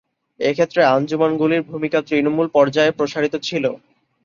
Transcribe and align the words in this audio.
এক্ষেত্রে 0.39 0.81
আঞ্জুমানগুলির 0.93 1.67
ভূমিকা 1.69 1.99
তৃণমূল 2.07 2.47
পর্যায়ে 2.55 2.95
প্রসারিত 2.97 3.35
ছিল। 3.47 3.65